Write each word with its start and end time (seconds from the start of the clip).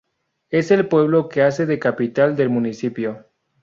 Es 0.49 0.71
el 0.71 0.87
pueblo 0.87 1.29
que 1.29 1.43
hace 1.43 1.67
de 1.67 1.77
capital 1.77 2.35
del 2.35 2.49
municipio. 2.49 3.27